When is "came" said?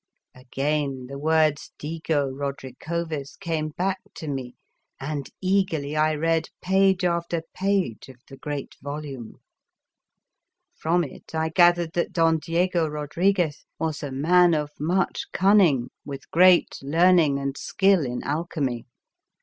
3.39-3.69